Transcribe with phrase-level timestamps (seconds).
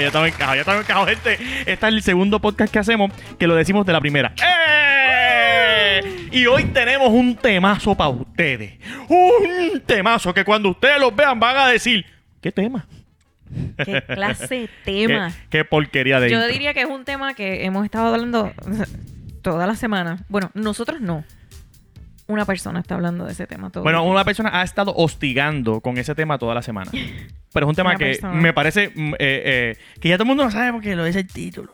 [0.00, 1.32] ya estamos encajados, ya estamos encajados, gente.
[1.60, 4.32] Este es el segundo podcast que hacemos que lo decimos de la primera.
[4.42, 6.28] ¡Eh!
[6.32, 8.74] Y hoy tenemos un temazo para ustedes.
[9.08, 12.04] Un temazo que cuando ustedes los vean van a decir,
[12.40, 12.86] ¿qué tema?
[13.84, 15.32] ¿Qué clase de tema?
[15.50, 16.52] ¿Qué, qué porquería de Yo intro.
[16.52, 18.52] diría que es un tema que hemos estado hablando
[19.42, 20.24] toda la semana.
[20.28, 21.24] Bueno, nosotros no.
[22.26, 23.84] Una persona está hablando de ese tema todo.
[23.84, 26.90] Bueno, una persona ha estado hostigando con ese tema toda la semana.
[27.54, 28.34] Pero es un tema Una que persona.
[28.34, 31.20] me parece mm, eh, eh, que ya todo el mundo lo sabe porque lo dice
[31.20, 31.72] el título.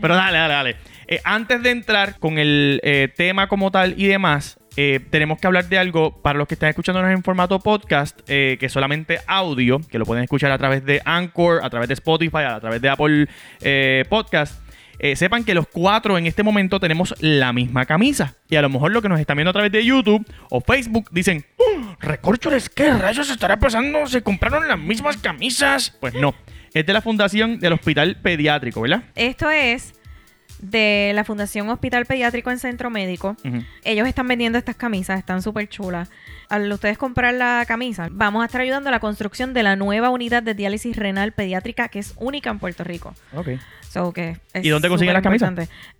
[0.00, 0.76] Pero dale, dale, dale.
[1.06, 2.80] Eh, antes de entrar con el
[3.16, 6.68] tema como tal y demás, eh, tenemos que hablar de algo para los que están
[6.68, 10.84] escuchándonos en formato podcast, eh, que es solamente audio, que lo pueden escuchar a través
[10.84, 13.28] de Anchor, a través de Spotify, a través de Apple
[13.60, 14.63] eh, Podcast.
[14.98, 18.34] Eh, sepan que los cuatro en este momento tenemos la misma camisa.
[18.48, 21.08] Y a lo mejor lo que nos están viendo a través de YouTube o Facebook
[21.10, 24.06] dicen, "Uh, ¿Recorcholes qué rayos estará pasando?
[24.06, 25.96] ¿Se compraron las mismas camisas?
[26.00, 26.34] Pues no.
[26.72, 29.04] Es de la fundación del Hospital Pediátrico, ¿verdad?
[29.14, 29.94] Esto es
[30.58, 33.36] de la Fundación Hospital Pediátrico en Centro Médico.
[33.84, 36.10] Ellos están vendiendo estas camisas, están súper chulas.
[36.48, 40.10] Al ustedes comprar la camisa, vamos a estar ayudando a la construcción de la nueva
[40.10, 43.14] unidad de diálisis renal pediátrica que es única en Puerto Rico.
[43.94, 45.52] So, que es ¿Y dónde consiguen las camisas?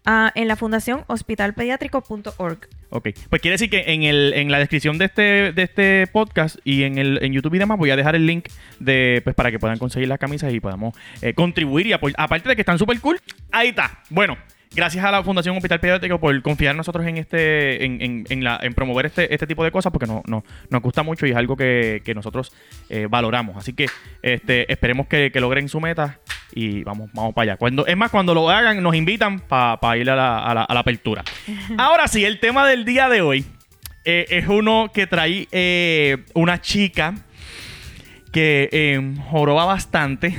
[0.05, 2.59] Ah, en la fundación hospitalpediátrico.org.
[2.91, 3.09] Ok.
[3.31, 6.83] Pues quiere decir que en, el, en la descripción de este, de este podcast y
[6.83, 8.49] en, el, en YouTube y demás voy a dejar el link
[8.81, 11.93] de pues para que puedan conseguir las camisas y podamos eh, contribuir y.
[11.93, 13.19] Aparte de que están súper cool,
[13.53, 14.03] ahí está.
[14.11, 14.37] Bueno.
[14.77, 18.43] Gracias a la Fundación Hospital Pediátrico por confiar en nosotros en este, en, en- en
[18.43, 21.31] la, en promover este, este tipo de cosas, porque no, no- nos gusta mucho y
[21.31, 22.53] es algo que, que nosotros
[22.89, 23.57] eh, valoramos.
[23.57, 23.87] Así que
[24.21, 26.19] este, esperemos que, que logren su meta
[26.53, 27.57] y vamos, vamos para allá.
[27.57, 30.75] Cuando, es más, cuando lo hagan, nos invitan para ir a la, a la- a
[30.75, 31.23] la apertura.
[31.79, 33.45] Ahora sí, el tema del día de hoy
[34.05, 37.15] eh, es uno que trae eh, una chica
[38.33, 40.37] que eh, joroba bastante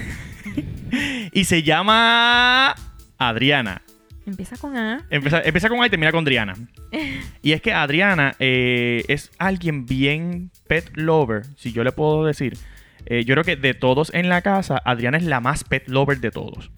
[1.32, 2.76] y se llama
[3.18, 3.82] Adriana.
[4.28, 5.06] Empieza con A.
[5.12, 6.56] Empieza, empieza con A y termina con Adriana.
[7.44, 12.58] Y es que Adriana eh, es alguien bien pet lover, si yo le puedo decir.
[13.06, 16.20] Eh, yo creo que de todos en la casa, Adriana es la más pet lover
[16.20, 16.72] de todos.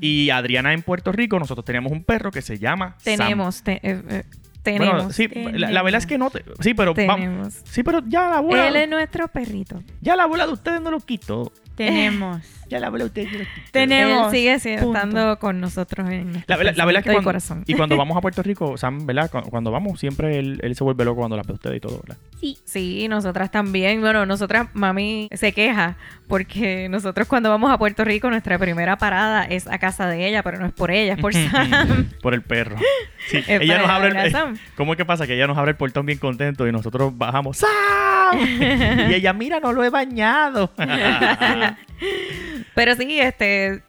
[0.00, 3.16] Y Adriana en Puerto Rico, nosotros teníamos un perro que se llama Sam.
[3.18, 4.22] Tenemos, te- eh, eh,
[4.64, 5.16] Bueno, tenemos.
[5.16, 6.30] sí, la, la verdad es que no.
[6.30, 7.54] te- sí, pero vamos- Tenemos.
[7.64, 8.68] Sí, pero ya la abuela.
[8.68, 9.82] Él es nuestro perrito.
[10.00, 11.52] Ya la abuela de ustedes no lo quitó.
[11.76, 12.38] Tenemos.
[12.72, 13.28] Ya la abuela quitó.
[13.70, 14.32] Tenemos.
[14.32, 17.24] Él sigue estando con nosotros en La, verdad- la verdad es que pensamiento y cuando,
[17.24, 17.64] corazón.
[17.66, 19.30] y cuando vamos a Puerto Rico, Sam, ¿verdad?
[19.30, 21.80] Cuando, cuando vamos, siempre él, él se vuelve loco cuando la ve a ustedes y
[21.80, 22.16] todo, ¿verdad?
[22.64, 24.00] Sí, nosotras también.
[24.00, 25.96] Bueno, nosotras, mami se queja
[26.28, 30.42] porque nosotros cuando vamos a Puerto Rico, nuestra primera parada es a casa de ella,
[30.42, 32.08] pero no es por ella, es por Sam.
[32.22, 32.76] Por el perro.
[33.28, 34.56] Sí, Es ella nos abre el, Sam.
[34.78, 35.26] ¿Cómo es que pasa?
[35.26, 37.68] Que ella nos abre el portón bien contento y nosotros bajamos ¡Sam!
[39.10, 40.70] y ella, mira, no lo he bañado.
[42.74, 43.82] Pero sí, este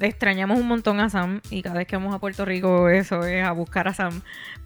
[0.00, 3.44] extrañamos un montón a Sam y cada vez que vamos a Puerto Rico eso es
[3.44, 4.22] a buscar a Sam.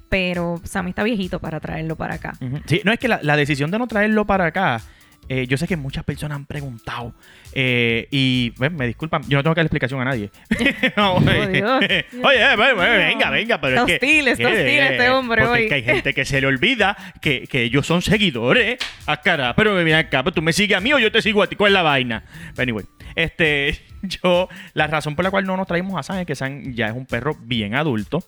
[0.09, 2.34] Pero Sam está viejito para traerlo para acá.
[2.66, 4.82] Sí, no es que la, la decisión de no traerlo para acá,
[5.28, 7.15] eh, yo sé que muchas personas han preguntado
[7.53, 10.31] eh, y me disculpan, yo no tengo que dar explicación a nadie.
[10.97, 11.81] No, oye, Dios.
[12.12, 15.62] venga, venga, pero Está es que hostil, está eh, hostil este hombre porque hoy.
[15.62, 18.78] es que hay gente que se le olvida que, que ellos son seguidores.
[19.06, 21.43] Ah, cara, pero mira acá, pero tú me sigues a mí o yo te sigo
[21.43, 22.25] a ti, ¿cuál es la vaina?
[22.55, 22.84] Pero anyway,
[23.15, 26.75] este, yo, la razón por la cual no nos traímos a San es que San
[26.75, 28.25] ya es un perro bien adulto.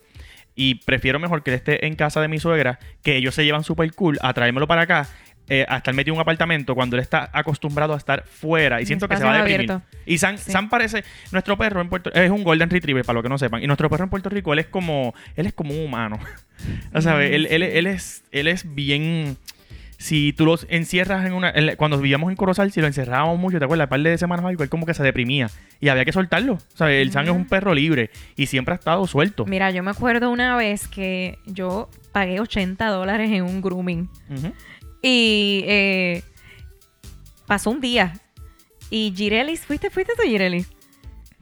[0.57, 3.65] Y prefiero mejor que él esté en casa de mi suegra, que ellos se llevan
[3.65, 5.09] súper cool, a traérmelo para acá,
[5.49, 8.81] eh, a estar metido en un apartamento cuando él está acostumbrado a estar fuera.
[8.81, 9.79] Y En siento que se va a deprimir.
[10.07, 10.51] Y Sam, Sí.
[10.53, 13.63] Sam parece, nuestro perro en Puerto es un Golden Retriever, para los que no sepan.
[13.63, 16.19] Y nuestro perro en Puerto Rico, él es como, él es como un humano.
[16.95, 19.37] o sea, Mm, él, él- él es, él es bien...
[19.97, 21.55] Si tú los encierras en una...
[21.77, 23.87] cuando vivíamos en Corozal, si lo encerrábamos mucho, ¿te acuerdas?
[23.87, 25.49] Un par de semanas algo, él como que se deprimía.
[25.81, 26.55] Y había que soltarlo.
[26.55, 29.47] O sea, el Sam es un perro libre y siempre ha estado suelto.
[29.47, 34.11] Mira, yo me acuerdo una vez que yo pagué 80 dólares en un grooming.
[34.31, 34.53] Ujú.
[35.07, 36.23] Y eh,
[37.47, 38.15] pasó un día.
[38.91, 40.71] Y Girelis, ¿fuiste, fuiste tú, Girelis?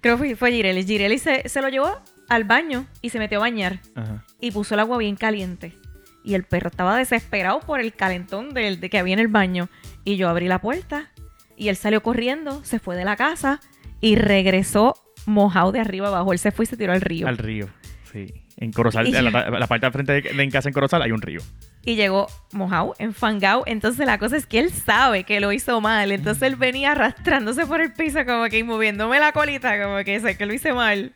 [0.01, 0.85] Creo que fue, Girelis.
[0.87, 3.79] Girelis se, se lo llevó al baño y se metió a bañar.
[3.95, 4.25] Ajá.
[4.41, 5.77] Y puso el agua bien caliente.
[6.25, 9.69] Y el perro estaba desesperado por el calentón del, de que había en el baño.
[10.05, 11.11] Y yo abrí la puerta.
[11.57, 13.61] Y él salió corriendo, se fue de la casa
[14.01, 14.95] y regresó
[15.27, 16.33] mojado de arriba abajo.
[16.33, 17.29] Él se fue y se tiró al río.
[17.29, 17.69] Al río.
[18.13, 18.27] Sí.
[18.57, 21.13] En Corozal, Y- la, la parte de frente de, de en casa en Corozal hay
[21.13, 21.41] un río.
[21.85, 23.65] Y llegó mojado, enfangado.
[23.67, 26.13] Entonces la cosa es que él sabe que lo hizo mal.
[26.13, 30.21] Entonces él venía arrastrándose por el piso como que y moviéndome la colita como que
[30.21, 31.13] sé que lo hice mal.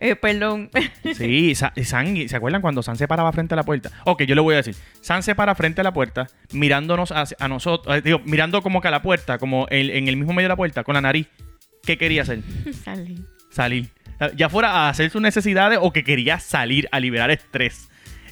[0.00, 0.70] Eh, perdón.
[1.14, 1.72] Sí, San,
[2.28, 3.90] ¿se acuerdan cuando San se paraba frente a la puerta?
[4.04, 4.74] Ok, yo le voy a decir.
[5.00, 8.80] San se para frente a la puerta, mirándonos hacia- a, nosotros, eh, digo, mirando como
[8.82, 11.00] que a la puerta, como en, en el mismo medio de la puerta, con la
[11.00, 11.28] nariz.
[11.86, 12.40] ¿Qué quería hacer?
[13.50, 13.90] Salir.
[14.20, 17.88] Eh, Ya fuera a hacer sus necesidades o que quería salir a liberar estrés.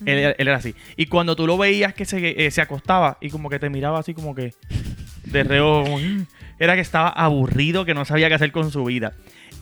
[0.06, 0.74] Él, era- él era así.
[0.96, 3.98] Y cuando tú lo veías que se, eh, se acostaba y como que te miraba
[3.98, 4.54] así como que
[5.24, 6.26] de reojo, como, "Mm",
[6.58, 9.12] era que estaba aburrido, que no sabía qué hacer con su vida.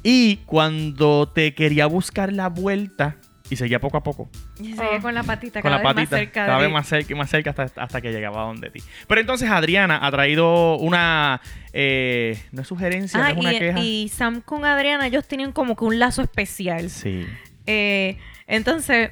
[0.02, 3.16] Y cuando te quería buscar la vuelta
[3.50, 6.10] y seguía poco a poco, Y seguía con la patita con cada la vez patita,
[6.16, 8.70] más cerca cada de vez más cerca y más cerca hasta, hasta que llegaba donde
[8.70, 8.80] ti.
[9.08, 11.40] Pero entonces Adriana ha traído una,
[11.72, 13.80] eh, no es sugerencia, Ah, no es una y, queja.
[13.80, 16.88] y Sam con Adriana, ellos tenían como que un lazo especial.
[16.90, 17.26] Sí.
[17.66, 18.16] Eh,
[18.46, 19.10] entonces,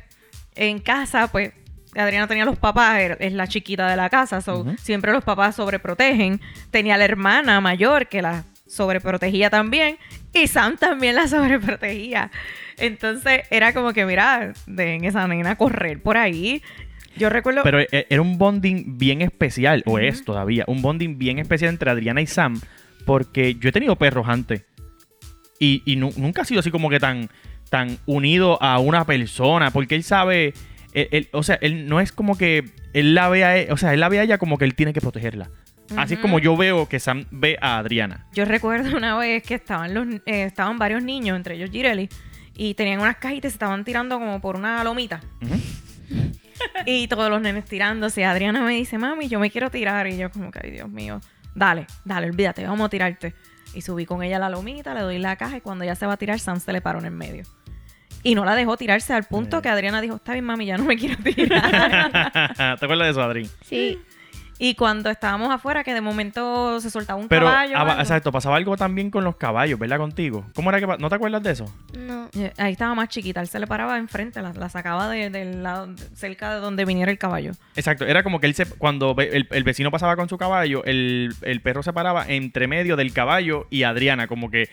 [0.59, 1.53] en casa, pues,
[1.97, 5.57] Adriana tenía los papás, era- es la chiquita de la casa, so, siempre los papás
[5.57, 6.41] sobreprotegen.
[6.71, 9.97] Tenía la hermana mayor que la sobreprotegía también,
[10.35, 12.31] y Sam también la sobreprotegía.
[12.77, 16.63] Entonces, era como que, mira, den esa nena correr por ahí.
[17.17, 17.63] Yo recuerdo...
[17.65, 21.91] Pero e- era un bonding bien especial, o es todavía, un bonding bien especial entre
[21.91, 22.61] Adriana y Sam,
[23.07, 24.65] porque yo he tenido perros antes.
[25.59, 27.29] Y, y nu- nunca ha sido así como que tan,
[27.71, 30.55] tan unido a una persona, porque él sabe,
[30.93, 33.77] él- él- o sea, él no es como que él la ve a e- o
[33.77, 35.51] sea, él la ve a ella como que él tiene que protegerla.
[35.97, 38.27] Así es como yo veo que Sam ve a Adriana.
[38.35, 42.11] Yo recuerdo una vez que estaban los eh, estaban varios niños, entre ellos Girelli,
[42.55, 45.21] y tenían unas cajitas y se estaban tirando como por una lomita.
[46.87, 48.25] Y todos los nenes tirándose.
[48.25, 50.07] Adriana me dice, mami, yo me quiero tirar.
[50.09, 51.21] Y yo como que, ay, Dios mío,
[51.55, 53.35] dale, dale, olvídate, vamos a tirarte.
[53.75, 56.07] Y subí con ella a la lomita, le doy la caja y cuando ella se
[56.07, 57.45] va a tirar, Sam se le paró en el medio.
[58.23, 60.85] Y no la dejó tirarse al punto que Adriana dijo, está bien, mami, ya no
[60.85, 62.53] me quiero tirar.
[62.79, 63.49] ¿Te acuerdas de eso, Adri?
[63.63, 63.99] Sí.
[64.59, 67.75] Y cuando estábamos afuera, que de momento se soltaba un Pero, caballo.
[67.75, 69.99] o ah, algo, exacto, pasaba algo también con los caballos, ¿verdad?
[69.99, 70.45] Contigo.
[70.55, 71.65] ¿Cómo era que ¿No te acuerdas de eso?
[71.97, 72.29] No.
[72.35, 75.89] eh, Ahí estaba más chiquita, él se le paraba enfrente, la, la sacaba de- lado,
[76.15, 77.53] cerca de donde viniera el caballo.
[77.77, 80.85] Exacto, era como que él se, cuando ve- el, el vecino pasaba con su caballo,
[80.85, 84.69] el, el perro se paraba entre medio del caballo y Adriana, como que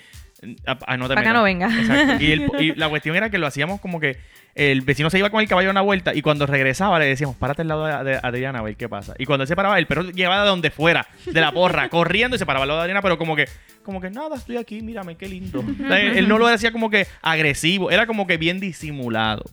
[0.66, 1.34] ah, ah, no te Pa' acá metas.
[1.34, 1.68] no venga.
[1.80, 2.24] Exacto.
[2.24, 4.18] Y, el- y la cuestión era que lo hacíamos como que
[4.56, 7.36] el vecino se iba con el caballo a una vuelta y cuando regresaba le decíamos,
[7.36, 9.14] párate al lado de, de Adriana a ver qué pasa.
[9.20, 12.36] Y cuando él se paraba, el perro llevaba de donde fuera, de la porra, corriendo
[12.36, 13.48] y se paraba al lado de Adriana, pero como que,
[13.84, 15.60] como que nada, estoy aquí, mírame, qué lindo.
[15.84, 19.44] O sea, él, él no lo decía como que agresivo, era como que bien disimulado.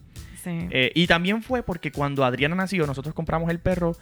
[0.44, 0.50] Sí.
[0.70, 3.96] Eh, y también fue porque cuando Adriana nació, nosotros compramos el perro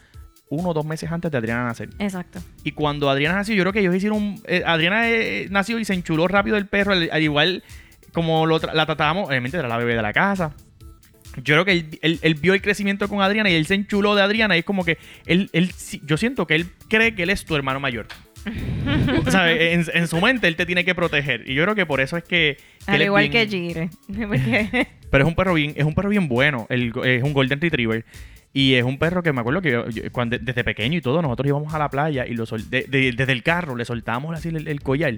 [0.50, 1.88] uno o dos meses antes de Adriana nacer.
[1.98, 2.40] Exacto.
[2.64, 4.42] Y cuando Adriana nació, yo creo que ellos hicieron un...
[4.46, 7.62] eh, Adriana eh, nació y se enchuló rápido el perro, al, al igual
[8.12, 10.52] como lo tra- la tratábamos, obviamente era la bebé de la casa.
[11.36, 14.16] Yo creo que él, él- él vio el crecimiento con Adriana y él se enchuló
[14.16, 15.70] de Adriana y es como que él, él,
[16.04, 18.06] yo siento que él cree que él es tu hermano mayor.
[19.26, 21.48] o sea, en, en su mente él te tiene que proteger.
[21.48, 22.56] Y yo creo que por eso es que...
[22.86, 23.90] Al igual bien- que Gire.
[24.26, 26.66] Porque- pero es un perro bien, es un perro bien bueno.
[26.70, 28.04] El- es un Golden Retriever.
[28.52, 31.22] Y es un perro que me acuerdo que yo- yo- cuando, desde pequeño y todo,
[31.22, 34.36] nosotros íbamos a la playa y lo sol- de- de- desde el carro le soltábamos
[34.36, 35.14] así el, el collar.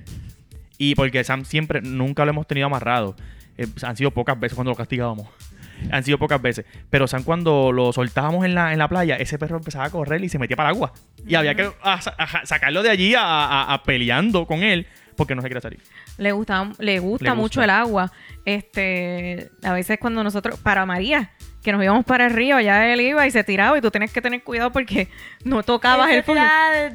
[0.78, 3.16] Y porque Sam siempre, nunca lo hemos tenido amarrado.
[3.56, 5.28] Eh, han sido pocas veces cuando lo castigábamos.
[5.90, 6.64] Han sido pocas veces.
[6.90, 10.22] Pero Sam cuando lo soltábamos en la, en la playa, ese perro empezaba a correr
[10.22, 10.92] y se metía para el agua.
[11.26, 15.48] Y había que a- a- sacarlo de allí a peleando con él porque no se
[15.48, 15.80] quería salir.
[16.18, 17.64] le gusta, le gusta Le mucho gusta.
[17.64, 18.12] el agua.
[18.44, 21.30] Este, a veces cuando nosotros, para María,
[21.62, 24.12] que nos íbamos para el río, allá él iba y se tiraba y tú tenías
[24.12, 25.08] que tener cuidado porque
[25.44, 26.42] no tocabas el fondo.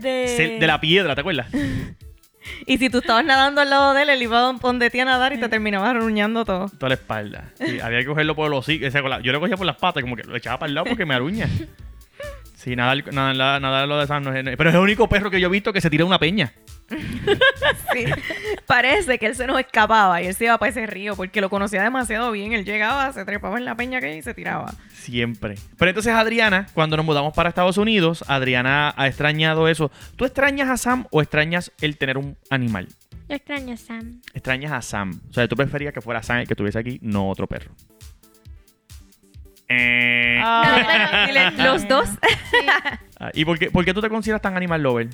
[0.02, 1.48] De la piedra, ¿te acuerdas?
[2.66, 5.06] Y si tú estabas nadando al lado de él, él iba a donde ti a
[5.06, 6.70] nadar y te terminaba arruñando todo.
[6.70, 7.50] toda la espalda.
[7.84, 8.88] Había que cogerlo por los hocicos.
[8.88, 10.70] o sea, con la- Yo lo cogía por las patas, como que lo echaba para
[10.70, 11.50] el lado porque me aruña.
[12.58, 15.08] Sí, nada, nada, nada, nada de lo de Sam no es- Pero es el único
[15.08, 16.54] perro que yo he visto que se tira de una peña.
[17.94, 18.06] Sí.
[18.66, 21.50] Parece que él se nos escapaba y él se iba para ese río porque lo
[21.50, 22.54] conocía demasiado bien.
[22.54, 24.74] Él llegaba, se trepaba en la peña que hay y se tiraba.
[24.94, 25.56] Siempre.
[25.78, 29.92] Pero entonces Adriana, cuando nos mudamos para Estados Unidos, Adriana ha extrañado eso.
[30.16, 32.88] ¿Tú extrañas a Sam o extrañas el tener un animal?
[33.30, 34.22] Yo extraño a Sam.
[34.34, 35.20] Extrañas a Sam.
[35.30, 37.72] O sea, tú preferías que fuera Sam el que estuviese aquí, no otro perro.
[39.70, 40.17] Eh,
[40.50, 42.10] Ah, los dos.
[43.20, 45.10] ah, ¿Y por qué, por qué tú te consideras tan animal lover?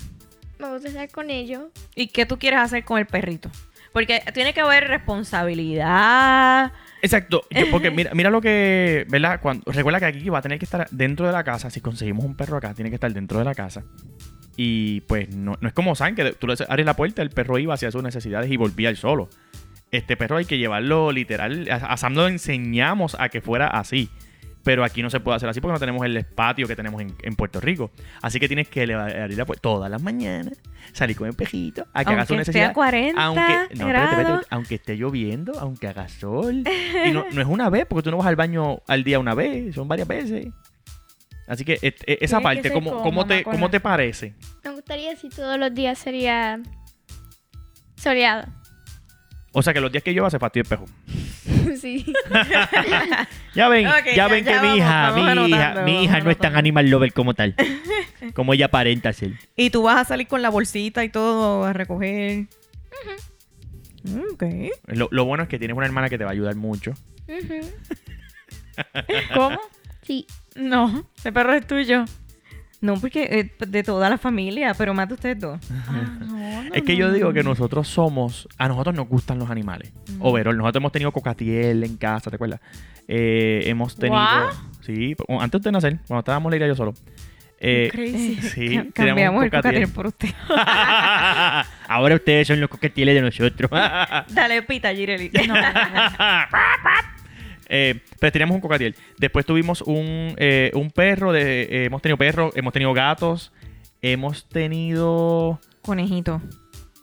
[0.60, 1.64] Me gusta estar con ellos.
[1.96, 3.50] ¿Y qué tú quieres hacer con el perrito?
[3.92, 6.72] Porque tiene que haber responsabilidad.
[7.02, 9.40] Exacto, yo- porque mira, mira lo que, ¿verdad?
[9.42, 11.70] Cuando, recuerda que aquí va a tener que estar dentro de la casa.
[11.70, 13.84] Si conseguimos un perro acá, tiene que estar dentro de la casa.
[14.56, 17.58] Y pues no, no es como Sam, que tú le abres la puerta, el perro
[17.58, 19.30] iba hacia sus necesidades y volvía él solo.
[19.92, 21.68] Este perro hay que llevarlo literal.
[21.70, 24.10] A, a Sam lo enseñamos a que fuera así.
[24.64, 27.14] Pero aquí no se puede hacer así porque no tenemos el patio que tenemos en,
[27.22, 27.92] en Puerto Rico.
[28.22, 30.54] Así que tienes que abrir la puerta todas las mañanas,
[30.94, 32.70] salir con el espejito, a que haga su Aunque esté necesidad.
[32.70, 33.42] a 40 aunque,
[33.76, 36.64] no, espérate, espérate, aunque esté lloviendo, aunque haga sol.
[37.06, 39.34] Y no, no es una vez, porque tú no vas al baño al día una
[39.36, 40.48] vez, son varias veces.
[41.46, 44.34] Así que et- e- esa que parte, ¿cómo, cómo, te, ¿cómo te parece?
[44.64, 46.62] Me gustaría si todos los días sería
[47.98, 48.46] soleado.
[49.54, 50.86] O sea, que los días que llueva se fastidia el espejo.
[51.80, 52.12] sí.
[53.56, 56.38] Ya ven, ya, ya- ven ya que mi hija, mi hija, mi hija no es
[56.40, 57.56] tan animal lover como tal.
[58.34, 59.34] como ella aparenta ser.
[59.56, 62.48] Y tú vas a salir con la bolsita y todo a recoger.
[64.04, 64.44] Mm, Ok.
[64.88, 66.94] Lo, lo bueno es que tienes una hermana que te va a ayudar mucho.
[67.28, 67.70] Ujú.
[69.36, 69.60] ¿Cómo?
[70.02, 70.26] Sí.
[70.56, 72.06] No, ese perro es tuyo.
[72.84, 75.60] No, porque eh, de toda la familia, pero más de ustedes dos.
[75.88, 76.26] Ah, no,
[76.64, 77.14] no, Es que yo no.
[77.14, 79.92] digo que nosotros somos, a nosotros nos gustan los animales.
[80.20, 82.60] Overall, nosotros hemos tenido cocatiel en casa, ¿te acuerdas?
[83.08, 84.50] Eh, hemos tenido, Guau.
[84.82, 86.94] sí, antes de nacer, cuando estábamos Leila y yo solo.
[87.66, 88.36] Eh, Crazy.
[88.42, 89.90] sí, Cam- Cambiamos el cocatiel cocatiel.
[89.94, 90.30] por usted.
[91.88, 93.72] Ahora ustedes son los coquetieles de nosotros.
[93.72, 95.32] Dale, pita, Gireli.
[97.76, 98.96] Eh, pero teníamos un cocatiel.
[99.18, 101.32] Después tuvimos un, eh, un perro.
[101.34, 103.52] De, eh, hemos tenido perros, hemos tenido gatos.
[104.02, 106.42] Hemos tenido Conejito.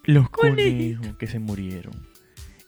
[0.05, 0.99] los Conejito.
[1.01, 1.93] conejos que se murieron.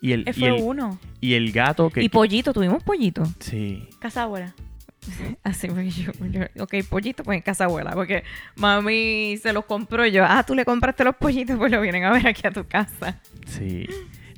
[0.00, 0.98] Y el, y Fue el, uno.
[1.20, 2.02] y el gato que...
[2.02, 3.22] Y pollito, tuvimos pollito.
[3.40, 3.88] sí.
[4.00, 4.54] Casa abuela.
[5.44, 8.22] Así fue yo, yo- ok, pollito pues en casa abuela, porque
[8.56, 12.12] mami se los compró yo, ah, tú le compraste los pollitos, pues lo vienen a
[12.12, 13.20] ver aquí a tu casa.
[13.46, 13.86] Sí.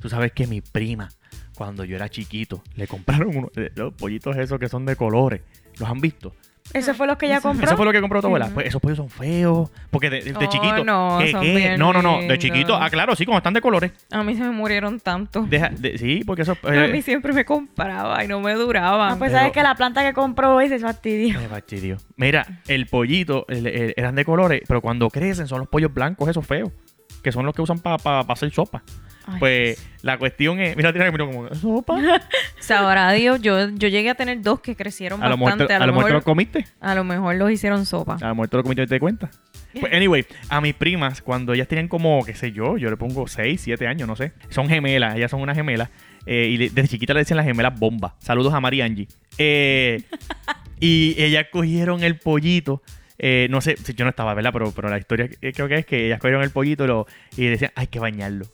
[0.01, 1.09] Tú sabes que mi prima,
[1.55, 5.41] cuando yo era chiquito, le compraron uno, de los pollitos esos que son de colores.
[5.79, 6.33] ¿Los han visto?
[6.73, 7.67] Eso fue lo que ella compró.
[7.67, 8.49] ¿Eso fue lo que compró tu abuela?
[8.51, 9.69] Pues esos pollos son feos.
[9.91, 10.83] Porque de, de Oh, chiquito.
[10.83, 11.55] no, ¿qué, son qué?
[11.55, 12.21] bien No, no, no.
[12.21, 12.75] De chiquito.
[12.75, 13.91] Ah, claro, sí, como están de colores.
[14.09, 15.43] A mí se me murieron tanto.
[15.47, 16.57] Deja, de- sí, porque eso.
[16.63, 19.13] a eh, mí siempre me compraba y no me duraban.
[19.13, 21.39] Ah, pues Pero- sabes que la planta que compró hoy se fastidió.
[21.39, 21.97] Me fastidió.
[22.17, 26.27] Mira, el pollito el- el- eran de colores, pero cuando crecen son los pollos blancos,
[26.29, 26.71] esos feos.
[27.21, 28.81] Que son los que usan para hacer sopa.
[29.27, 30.75] Ay, Pues la cuestión es.
[30.77, 31.53] Mira, tiene que mirar como.
[31.55, 31.97] ¿Sopa?
[32.59, 35.67] Sabrá Dios, yo, yo llegué a tener dos que crecieron A lo mejor bastante.
[35.67, 36.65] te- a lo mejor te lo comiste.
[36.79, 38.17] a lo mejor los hicieron sopa.
[38.21, 39.29] A lo mejor te lo comiste y te cuenta.
[39.79, 43.27] Pues, anyway, a mis primas, cuando ellas tenían como, qué sé yo, yo le pongo
[43.27, 44.31] 6, 7 años, no sé.
[44.49, 45.89] Son gemelas, ellas son unas gemelas.
[46.27, 48.15] eh, y desde chiquita le decían las gemelas bomba.
[48.19, 49.07] Saludos a María Angie.
[49.37, 50.01] Eh,
[50.79, 52.81] y ellas cogieron el pollito.
[53.17, 54.51] eh, no sé, si yo no estaba, ¿verdad?
[54.53, 57.07] Pero, pero la historia que- creo que es que ellas cogieron el pollito y, lo-
[57.37, 58.45] y decían, hay que bañarlo.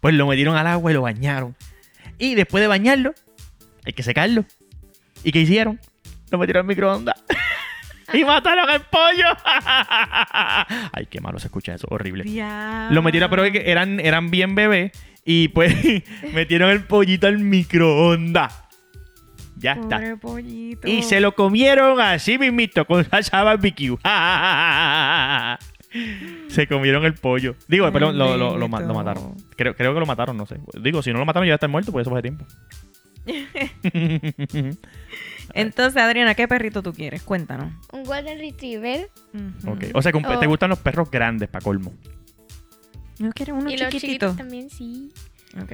[0.00, 1.56] Pues lo metieron al agua y lo bañaron.
[2.18, 3.14] Y después de bañarlo,
[3.84, 4.44] hay que secarlo.
[5.24, 5.80] ¿Y qué hicieron?
[6.30, 7.22] Lo metieron al microondas.
[8.12, 9.26] y mataron el pollo.
[10.92, 12.24] Ay, qué malo se escucha eso, horrible.
[12.90, 14.92] Lo metieron, pero eran, eran bien bebés.
[15.24, 15.74] Y pues
[16.32, 18.64] metieron el pollito al microondas.
[19.56, 19.96] Ya está.
[19.96, 20.88] Pobre pollito.
[20.88, 23.98] Y se lo comieron así mismito, con salsa barbecue.
[26.48, 27.54] se comieron el pollo.
[27.68, 29.34] Digo, Ay, perdón, lo, lo- lo mataron.
[29.56, 30.56] Creo, creo que lo mataron, no sé.
[30.82, 32.46] Digo, si no lo mataron ya está muerto, pues eso fue de tiempo.
[35.54, 37.22] Entonces, Adriana, ¿qué perrito tú quieres?
[37.22, 37.72] Cuéntanos.
[37.92, 39.10] Un Golden Retriever.
[39.34, 39.70] Ujú.
[39.72, 39.84] Ok.
[39.94, 40.48] O sea, que un te Oh.
[40.48, 41.92] gustan los perros grandes, para colmo.
[43.18, 44.26] ¿No quieres uno y los chiquitito?
[44.28, 45.10] chiquitos también, sí.
[45.60, 45.72] Ok.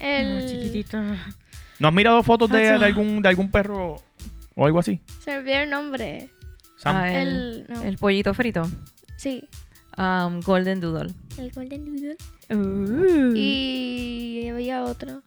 [0.00, 0.84] El...
[1.80, 2.78] ¿No has mirado fotos de, Acho.
[2.80, 3.96] de algún, de algún perro
[4.54, 5.00] o algo así?
[5.20, 6.28] Se me olvidó el nombre.
[6.76, 6.96] Sam.
[6.96, 7.66] Ah, el, El...
[7.68, 7.82] No.
[7.82, 8.62] el pollito frito.
[9.18, 9.48] Sí.
[9.98, 11.12] Um, Golden Doodle.
[11.36, 12.16] El Golden Doodle.
[12.50, 13.34] Uh.
[13.34, 15.22] Y había otro.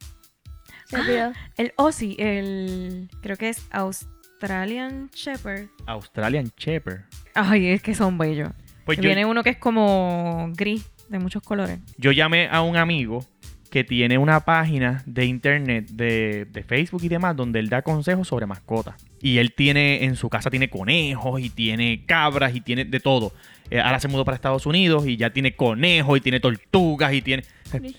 [0.00, 0.96] Ah.
[0.96, 1.32] me olvidó.
[1.58, 3.10] El Aussie, el...
[3.20, 5.68] Creo que es Australian Shepherd.
[5.86, 7.02] Australian Shepherd.
[7.34, 8.50] Ay, es que son bellos.
[8.86, 11.78] Pues Y yo, Viene uno que es como gris, de muchos colores.
[11.98, 13.24] yo llamé a un amigo
[13.70, 18.28] que tiene una página de internet, de, de Facebook y demás, donde él da consejos
[18.28, 18.94] sobre mascotas.
[19.24, 23.32] Y él tiene, en su casa tiene conejos y tiene cabras y tiene de todo.
[23.70, 27.22] Eh, ahora se mudó para Estados Unidos y ya tiene conejos y tiene tortugas y
[27.22, 27.42] tiene...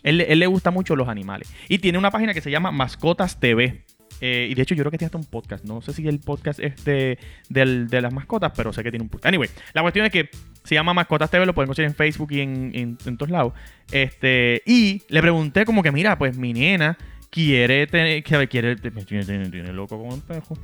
[0.03, 1.51] Él, él le gusta mucho los animales.
[1.67, 3.81] Y tiene una página que se llama Mascotas TV.
[4.21, 5.65] Eh, y de hecho yo creo que tiene hasta un podcast.
[5.65, 7.17] No sé si el podcast es de,
[7.49, 9.25] del- de las mascotas, pero sé que tiene un podcast.
[9.25, 10.29] Anyway, la cuestión es que
[10.63, 13.53] se llama Mascotas TV, lo pueden conseguir en Facebook y en, en, en todos lados.
[13.91, 16.97] Este, y le pregunté como que, mira, pues mi nena
[17.29, 20.57] quiere tener, que quiere, tiene, tiene- tiene loco con el perro.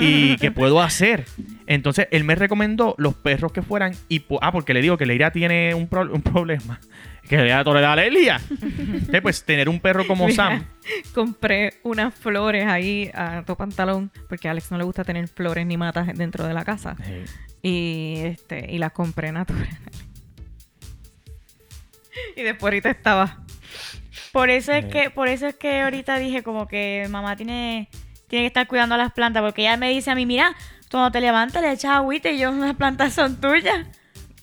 [0.00, 1.24] y qué puedo hacer.
[1.66, 5.30] Entonces él me recomendó los perros que fueran y ah porque le digo que Leira
[5.30, 6.80] tiene un, pro- un problema
[7.28, 8.40] que le da toda la Elia.
[8.50, 10.64] Entonces, pues tener un perro como Mira, Sam.
[11.14, 15.66] Compré unas flores ahí a tu pantalón, porque a Alex no le gusta tener flores
[15.66, 16.96] ni matas dentro de la casa.
[17.62, 19.74] Y este, y las compré naturales.
[22.36, 23.38] Y después ahorita estaba.
[24.34, 24.88] Por eso es Eh.
[24.88, 27.88] que, por eso es que ahorita dije como que mamá tiene,
[28.28, 30.54] tiene que estar cuidando las plantas porque ella me dice a mí, mira,
[30.90, 33.86] cuando te levantas le echas agüita y yo, las plantas son tuyas.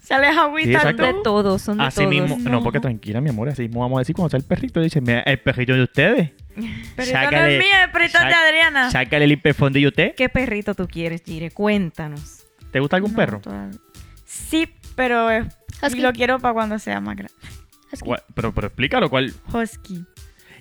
[0.02, 0.80] Sales Sí, agüita.
[0.82, 1.18] Son exacto.
[1.18, 2.10] de todos, son de Así todos.
[2.10, 2.50] mismo, no.
[2.50, 2.64] No.
[2.64, 5.20] porque tranquila, mi amor, así mismo vamos a decir cuando sea el perrito, dice, mira,
[5.22, 6.32] el perrito de ustedes.
[6.96, 8.92] Pero no es mío, el perrito es de Adriana.
[8.92, 10.16] Sácale el hiperfondo y usted.
[10.16, 11.52] ¿Qué perrito tú quieres, Gire?
[11.52, 12.46] Cuéntanos.
[12.72, 13.40] ¿Te gusta algún No, perro?
[13.42, 13.78] todavía-
[14.26, 15.44] Sí, pero eh,
[15.98, 17.34] lo quiero para cuando sea más grande.
[18.36, 19.34] Pero, pero explícalo, ¿cuál?
[19.54, 20.06] Husky.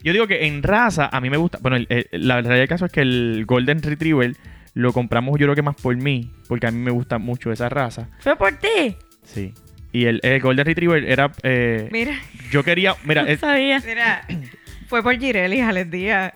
[0.03, 1.59] Yo digo que en raza, a mí me gusta.
[1.61, 4.35] Bueno, el- el- la realidad del caso es que el Golden Retriever
[4.75, 7.69] lo compramos, yo creo que más por mí, porque a mí me gusta mucho esa
[7.69, 8.09] raza.
[8.21, 8.97] ¿Fue por ti?
[9.25, 9.53] Sí.
[9.93, 11.33] Y el, el Golden Retriever era.
[11.43, 12.13] eh, Mira,
[12.51, 12.95] yo quería.
[13.05, 13.81] Mira, No es- sabía.
[13.85, 14.23] mira.
[14.89, 16.33] Fue por Girelis, Alex Díaz.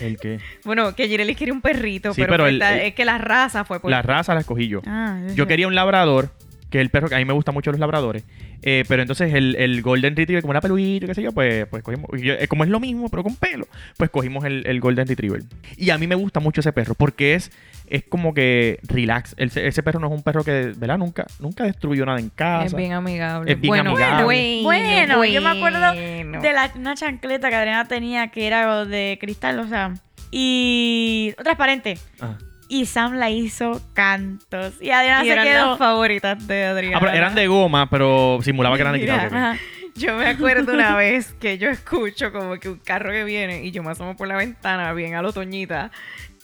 [0.00, 0.38] el que.
[0.64, 3.04] Bueno, que Girelis quería un perrito, Sí, pero, pero fue el- esta- el- es que
[3.04, 3.90] la raza fue por...
[3.90, 4.80] La raza la escogí yo.
[4.86, 6.30] Ah, Yo quería un labrador,
[6.72, 8.24] que es el perro que a mí me gustan mucho los labradores.
[8.62, 11.82] eh, pero entonces el, el Golden Retriever, como era peludito, qué sé yo, pues, pues
[11.84, 12.08] cogimos.
[12.20, 15.42] yo- eh, como es lo mismo, pero con pelo, pues cogimos el, el Golden Retriever.
[15.76, 17.52] Y a mí me gusta mucho ese perro, porque es,
[17.88, 19.34] es como que relax.
[19.36, 20.96] El- ese perro no es un perro que, ¿verdad?
[20.98, 22.66] Nunca, nunca destruyó nada en casa.
[22.66, 23.52] Es bien amigable.
[23.52, 24.62] Es bien bueno, amigable.
[24.62, 29.18] Bueno, Bueno, yo me acuerdo de la, una chancleta que Adriana tenía que era de
[29.20, 29.92] cristal, o sea,
[30.30, 31.98] y transparente.
[32.20, 32.38] Ah.
[32.74, 34.80] Y Sam la hizo cantos.
[34.80, 35.66] Y Adriana Y se eran quedó.
[35.70, 36.96] las favoritas de Adriana.
[36.96, 39.10] Ah, pero eran de goma, pero simulaba que eran de.
[39.10, 39.56] Ajá.
[39.94, 43.72] Yo me acuerdo una vez que yo escucho como que un carro que viene y
[43.72, 45.90] yo me asomo por la ventana bien a lo toñita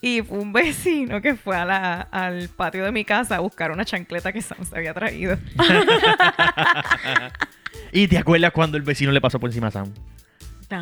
[0.02, 3.70] y fue un vecino que fue a la- al patio de mi casa a buscar
[3.70, 5.38] una chancleta que Sam se había traído.
[7.92, 9.94] ¿Y te acuerdas cuando el vecino le pasó por encima a Sam?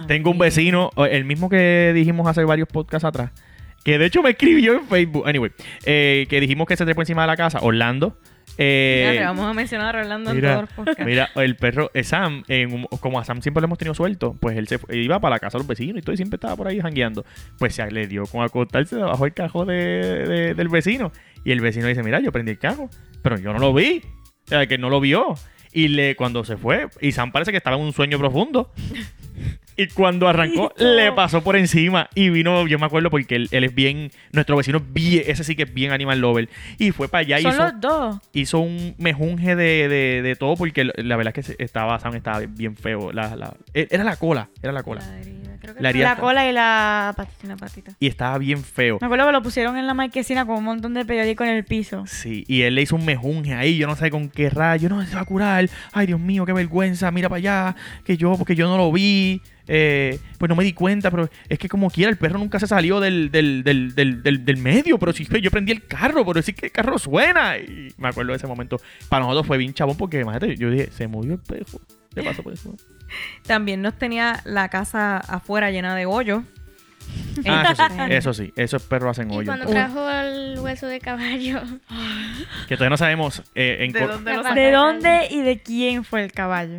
[0.08, 3.30] Tengo un vecino, el mismo que dijimos hace varios podcasts atrás,
[3.87, 5.52] que de hecho me escribió en Facebook, anyway,
[5.85, 8.19] eh, que dijimos que se trepó encima de la casa, Orlando.
[8.59, 11.05] eh, Mira, vamos a mencionar a Orlando en mira, todos los podcasts.
[11.05, 14.57] mira, el perro, eh, Sam, en como a Sam siempre lo hemos tenido suelto, pues
[14.57, 16.66] él se iba para la casa de los vecinos y todo, y siempre estaba por
[16.66, 17.25] ahí jangueando.
[17.59, 21.12] Pues se le dio con acostarse debajo del cajón de, de- del vecino.
[21.45, 22.90] Y el vecino dice, mira, yo prendí el carro,
[23.23, 24.02] pero yo no lo vi.
[24.47, 25.35] O sea, que no lo vio.
[25.73, 28.72] Y le, cuando se fue, y Sam parece que estaba en un sueño profundo.
[29.76, 33.64] Y cuando arrancó, le pasó por encima y vino, yo me acuerdo porque él, él
[33.64, 36.48] es bien, nuestro vecino bien, ese sí que es bien animal lover.
[36.78, 38.16] Y fue para allá y Son hizo, los dos.
[38.32, 42.40] hizo un mejunje de, de, de todo porque la- verdad es que estaba, Sam estaba
[42.40, 43.12] bien feo.
[43.12, 45.02] La, la- e, era la cola, era la cola.
[45.06, 47.92] La herida, creo que La La cola y la patita.
[48.00, 48.98] Y estaba bien feo.
[49.00, 51.64] Me acuerdo que lo pusieron en la marquesina con un montón de periódico en el
[51.64, 52.05] piso.
[52.07, 55.05] Sí, y él le hizo un mejunje ahí, yo no sé con qué rayo, no,
[55.05, 58.55] se va a curar, ay Dios mío, qué vergüenza, mira para allá, que yo, porque
[58.55, 62.11] yo no lo vi, eh, pues no me di cuenta, pero es que como quiera,
[62.11, 65.50] el perro nunca se salió del, del, del, del, del- del medio, pero sí, yo
[65.50, 68.81] prendí el carro, pero sí que el carro suena, y me acuerdo de ese momento,
[69.09, 71.81] para nosotros fue bien chabón, porque imagínate, yo dije, se movió el perro,
[72.14, 72.74] ¿qué pasó por eso?
[73.46, 76.42] También nos tenía la casa afuera llena de hoyos.
[77.46, 79.46] Ah, eso sí, eso sí, esos perros hacen Y hoyo.
[79.46, 79.72] cuando Uy.
[79.72, 81.62] trajo el hueso de caballo.
[82.68, 86.24] Que todavía no sabemos eh, en ¿De dónde lo ¿De dónde y de quién fue
[86.24, 86.76] el caballo?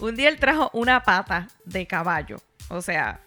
[0.00, 2.36] Un día él trajo una pata de caballo.
[2.68, 3.20] O sea,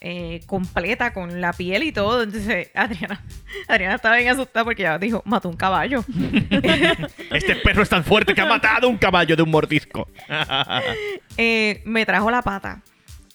[0.00, 2.22] eh, completa con la piel y todo.
[2.22, 3.22] Entonces, Adriana,
[3.68, 6.04] Adriana estaba bien asustada porque ya dijo, mató un caballo.
[7.30, 10.08] Este perro es tan fuerte que ha matado un caballo de un mordisco.
[11.36, 12.82] Eh, me trajo la pata.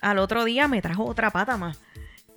[0.02, 1.80] Al otro día me trajo otra pata más.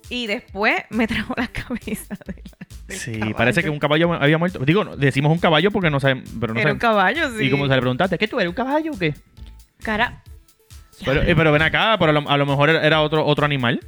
[0.09, 3.35] Y después me trajo la cabeza de la- del Sí, caballo.
[3.35, 4.59] parece que un caballo había muerto.
[4.59, 6.97] Digo, decimos un caballo porque no sabemos, pero no Era un sabemos.
[6.97, 7.43] caballo, sí.
[7.45, 9.13] Y como se le preguntaste, ¿qué tú eres un caballo o qué?
[9.83, 10.23] Cara.
[11.03, 13.45] Pero, eh, pero ven acá, pero a lo, a lo mejor era- era otro, otro
[13.45, 13.81] animal.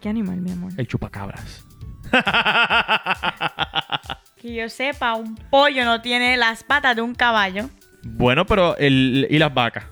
[0.00, 0.72] ¿Qué animal, mi amor?
[0.76, 1.64] El chupacabras.
[4.40, 7.68] Que yo sepa, un pollo no tiene las patas de un caballo.
[8.02, 9.84] bueno, pero el, y las vacas.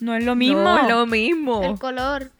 [0.00, 0.62] No es lo mismo.
[0.62, 1.62] No, es lo mismo.
[1.62, 2.32] El color.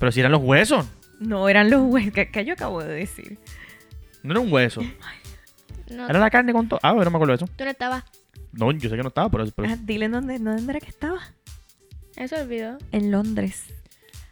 [0.00, 0.84] Pero si eran los huesos.
[1.20, 2.12] No, eran los huesos.
[2.12, 3.38] ¿Qué, qué yo acabo de decir?
[4.24, 4.82] No era un hueso.
[5.88, 6.80] No, Era la carne con todo.
[6.82, 7.46] Ah, no me acuerdo de eso.
[7.56, 8.02] tú no estabas.
[8.52, 10.90] No, yo sé que no estaba, pero, pero- Ah, dile en dónde, dónde era que
[10.90, 11.20] estaba.
[12.16, 12.76] Eso olvidó.
[12.90, 13.66] En Londres.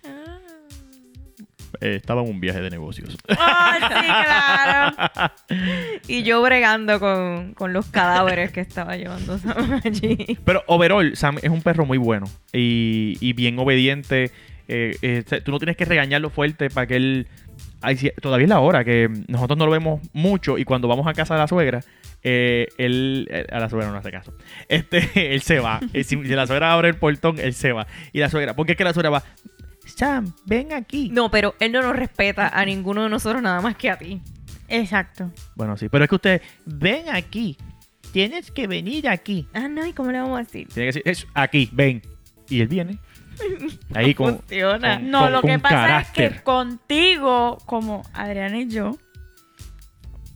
[0.05, 0.38] Ah.
[1.81, 3.17] Eh, estaba en un viaje de negocios.
[3.29, 5.33] ¡Ay, sí, claro!
[6.07, 10.38] Y yo bregando con, con los cadáveres que estaba llevando Sam allí.
[10.45, 14.31] Pero overall, Sam es un perro muy bueno y, y bien obediente.
[14.69, 17.27] Eh, eh, tú no tienes que regañarlo fuerte para que él...
[17.81, 21.07] ay, sí, todavía es la hora que nosotros no lo vemos mucho y cuando vamos
[21.07, 21.81] a casa de la suegra,
[22.23, 23.27] eh, él...
[23.31, 24.35] eh, a la suegra no hace caso.
[24.69, 25.81] Este, él se va.
[25.95, 27.87] Si, si la suegra abre el portón, él se va.
[28.12, 28.55] Y la suegra...
[28.55, 29.23] porque es que la suegra va...
[29.96, 31.11] Sam, ven aquí.
[31.12, 34.20] No, pero él no nos respeta a ninguno de nosotros nada más que a ti.
[34.68, 35.31] Exacto.
[35.57, 36.42] Bueno, sí, pero es que usted...
[36.66, 37.57] Ven aquí.
[38.12, 39.46] Tienes que venir aquí.
[39.55, 40.68] Ah, no, ¿y cómo le vamos a decir?
[40.68, 42.03] Tiene que decir, "Es aquí, ven.
[42.48, 42.98] Y él viene.
[43.94, 44.37] Ahí con...
[44.38, 44.96] Funciona.
[44.96, 48.96] con- No, con- lo que pasa es que contigo, como Adrián y yo,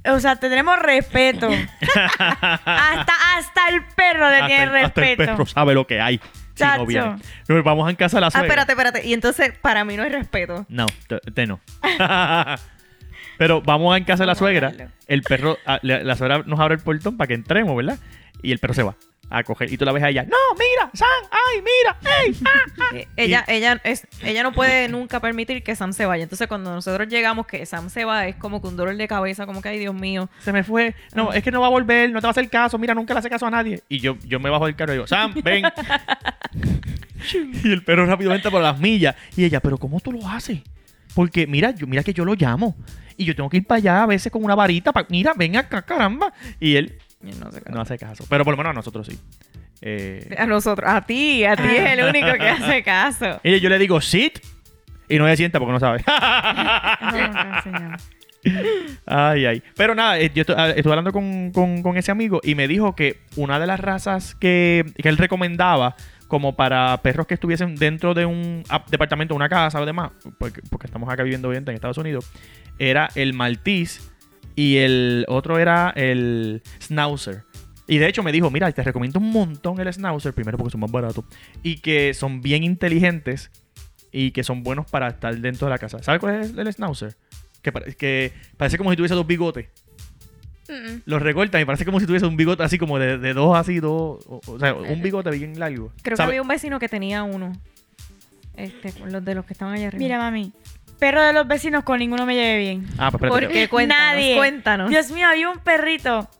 [0.04, 1.48] o sea, tendremos respeto.
[1.94, 5.24] hasta, hasta el perro le hasta, tiene el, hasta el respeto.
[5.32, 6.20] perro sabe lo que hay.
[6.54, 7.16] Si no
[7.48, 7.62] Chacho.
[7.64, 8.46] vamos en casa de la Ah, suegra.
[8.62, 9.06] espérate, espérate.
[9.08, 10.66] Y entonces, para mí no hay respeto.
[10.68, 10.86] No,
[11.34, 11.60] te, no.
[13.38, 14.72] Pero vamos en casa de la a suegra.
[15.06, 17.98] El perro, ah, la, la suegra nos abre el portón para que entremos, ¿verdad?
[18.42, 18.94] Y el perro se va
[19.30, 19.72] a coger.
[19.72, 20.24] Y tú la ves a ella.
[20.24, 22.88] No, mira, Sam, ay, mira, ey, ah, ah".
[22.96, 26.24] Eh, Ella, ella, es, ella no puede nunca permitir que Sam se vaya.
[26.24, 29.46] Entonces, cuando nosotros llegamos, que Sam se va, es como que un dolor de cabeza,
[29.46, 30.28] como que, ay, Dios mío.
[30.40, 30.94] Se me fue.
[31.14, 32.76] No, es que no va a volver, no te va a hacer caso.
[32.76, 33.82] Mira, nunca le hace caso a nadie.
[33.88, 35.64] Y yo, yo me bajo del carro y digo, Sam, ven.
[37.64, 39.14] y el perro rápidamente por las millas.
[39.36, 40.60] Y ella, pero ¿cómo tú lo haces?
[41.14, 42.76] Porque mira, yo, mira que yo lo llamo.
[43.16, 44.92] Y yo tengo que ir para allá a veces con una varita.
[44.92, 46.32] pa- mira, ven acá, caramba.
[46.58, 47.30] Y él Y
[47.70, 48.24] no hace caso.
[48.28, 49.18] Pero por lo menos a nosotros sí.
[49.80, 53.40] Eh, A nosotros, a ti, a ti es el único que hace caso.
[53.42, 54.38] y yo le digo, sit.
[55.08, 56.04] Y no se sienta porque no sabe.
[56.06, 57.96] No.
[59.06, 59.62] Ay, ay.
[59.76, 62.66] Pero nada, eh, yo estu- ah, estuve hablando con, con- con ese amigo y me
[62.66, 65.94] dijo que una de las razas que, que él recomendaba
[66.26, 70.60] como para perros que estuviesen dentro de un ap- departamento, una casa o demás, porque,
[70.70, 72.28] porque estamos acá viviendo bien en Estados Unidos,
[72.80, 74.11] era el maltiz
[74.56, 77.44] y el otro era el schnauzer.
[77.88, 80.80] Y de hecho me dijo, mira, te recomiendo un montón el schnauzer, primero porque son
[80.80, 81.24] más baratos,
[81.62, 83.50] y que son bien inteligentes
[84.12, 86.02] y que son buenos para estar dentro de la casa.
[86.02, 87.16] ¿Sabes cuál es el schnauzer?
[87.60, 89.66] Que, pare- que parece como si tuviese dos bigotes.
[91.04, 93.78] Los recortan y parece como si tuviese un bigote así como de, de dos así,
[93.78, 94.24] dos.
[94.26, 95.92] O, o sea, un bigote bien largo.
[96.02, 97.52] Creo que había un vecino que tenía uno.
[98.56, 99.98] Este, los de los que estaban allá arriba.
[100.02, 100.52] Mira, mami.
[101.02, 102.86] Perro de los vecinos con ninguno me lleve bien.
[102.96, 103.46] Ah, pues espérate.
[103.46, 103.68] ¿Por qué?
[103.68, 104.36] Cuéntanos, Nadie.
[104.36, 104.88] cuéntanos.
[104.88, 106.30] Dios mío, había un perrito.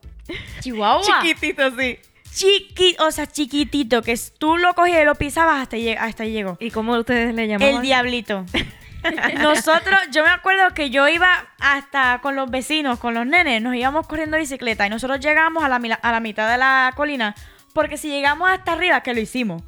[0.60, 1.02] Chihuahua.
[1.02, 1.98] Chiquitito, sí.
[2.32, 6.30] Chiqui, o sea, chiquitito, que es- tú lo cogías y lo pisabas hasta, hasta ahí
[6.30, 6.58] llegó.
[6.60, 7.74] ¿Y cómo ustedes le llamaban?
[7.74, 8.46] El diablito.
[9.42, 13.74] Nosotros, yo me acuerdo que yo iba hasta con los vecinos, con los nenes, nos
[13.74, 17.34] íbamos corriendo bicicleta y nosotros llegamos a la, a la mitad de la colina,
[17.74, 19.64] porque si llegamos hasta arriba, que lo hicimos,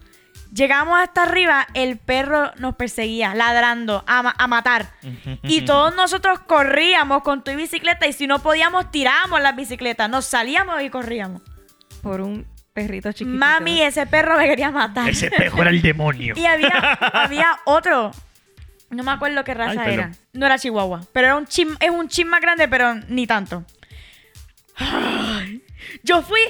[0.55, 4.87] llegamos hasta arriba, el perro nos perseguía, ladrando, a, ma- a matar.
[5.43, 10.25] Y todos nosotros corríamos con tu bicicleta y si no podíamos, tirábamos las bicicletas, nos
[10.25, 11.43] salíamos y corríamos.
[12.03, 13.39] Por un perrito chiquitito.
[13.39, 15.09] Mami, ese perro me quería matar.
[15.09, 16.35] Ese pejo era el demonio.
[16.39, 16.69] Y había,
[17.13, 18.11] había otro.
[18.91, 20.13] No me acuerdo qué raza Ay, era.
[20.33, 21.01] No era Chihuahua.
[21.13, 23.65] Pero era un chin, es un chin más grande, pero ni tanto.
[26.03, 26.41] Yo fui,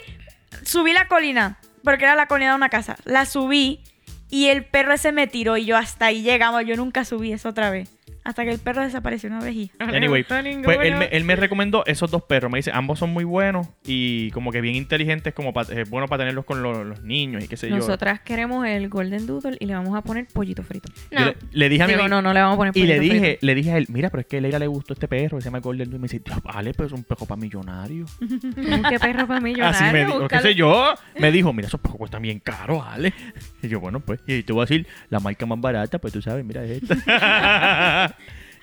[0.64, 2.96] subí la colina, porque era la colina de una casa.
[3.04, 3.82] La subí
[4.30, 6.64] y el perro ese me tiró y yo hasta ahí llegamos.
[6.66, 7.90] Yo nunca subí eso otra vez.
[8.24, 9.70] Hasta que el perro desapareció una y...
[9.78, 12.50] Le Anyway, pues él me, él me recomendó esos dos perros.
[12.50, 16.08] Me dice, ambos son muy buenos y como que bien inteligentes, como pa- es bueno
[16.08, 17.76] para tenerlos con lo- los niños y qué sé yo.
[17.76, 20.90] Nosotras queremos el Golden Doodle y le vamos a poner pollito frito.
[21.10, 21.26] Yo No.
[21.26, 22.94] le, le dije a mi Digo, amigo- no, no le vamos a poner Y pollito
[22.94, 23.38] le dije, frito.
[23.46, 25.42] le dije a él, mira, pero es que a Leira le gustó este perro, que
[25.42, 25.96] se llama Golden Doodle.
[25.98, 28.06] Y me dice, "Dios, vale, pero es un perro para millonario.
[28.20, 29.64] ¿Cómo que perro para millonario?
[29.78, 30.94] Así me dijo, qué sé yo.
[31.18, 33.12] Me dijo, mira, esos perros cuestan bien caro, ¿vale?
[33.62, 36.20] Y yo, bueno, pues, y te voy a decir, la marca más barata, pues tú
[36.22, 38.13] sabes, mira es esta.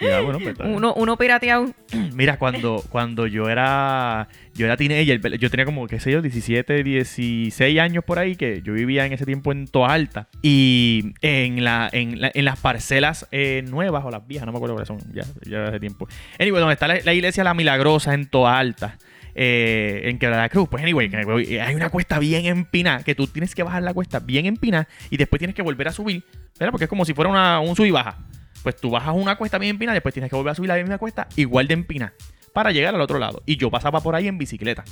[0.01, 0.55] Y ya, bueno, pues.
[0.69, 1.71] Uno, uno pirateado.
[2.13, 6.83] Mira, cuando, cuando yo era yo era teenager, yo tenía como, qué sé yo, 17,
[6.83, 10.27] 16 años por ahí, que yo vivía en ese tiempo en Toa Alta.
[10.41, 14.57] Y en, la, en, la- en las parcelas eh, nuevas o las viejas, no me
[14.57, 16.07] acuerdo cuáles son, ya, ya hace tiempo.
[16.39, 18.97] Anyway, donde está la, la iglesia La Milagrosa en Toa Alta.
[19.33, 23.55] eh, en Quebrada Cruz, pues anyway, que hay una cuesta bien empinada, que tú tienes
[23.55, 26.23] que bajar la cuesta bien empinada y después tienes que volver a subir,
[26.59, 26.71] ¿verdad?
[26.71, 28.17] Porque es como si fuera una, un sub y baja.
[28.63, 30.97] Pues tú bajas una cuesta bien empinada, después tienes que volver a subir la misma
[30.97, 32.13] cuesta igual de empinada
[32.53, 33.41] para llegar al otro lado.
[33.45, 34.83] Y yo pasaba por ahí en bicicleta.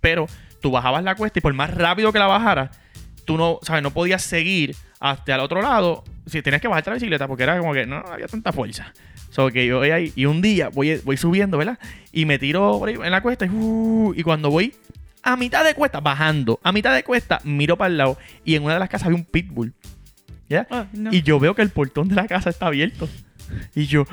[0.00, 0.26] Pero
[0.60, 2.76] tú bajabas la cuesta y por más rápido que la bajaras,
[3.24, 3.82] tú no, ¿sabes?
[3.82, 6.04] No podías seguir hasta el otro lado.
[6.26, 8.92] Si tenías que bajarte la bicicleta porque era como que no había tanta fuerza.
[9.30, 11.78] So que yo voy ahí y un día voy, voy subiendo, ¿verdad?
[12.12, 14.74] Y me tiro por ahí en la cuesta y, uh, y cuando voy
[15.24, 18.62] a mitad de cuesta, bajando, a mitad de cuesta, miro para el lado y en
[18.62, 19.74] una de las casas había un pitbull.
[20.54, 20.66] ¿Ya?
[20.70, 21.12] Oh, no.
[21.12, 23.08] Y yo veo que el portón de la casa está abierto.
[23.74, 24.06] Y yo.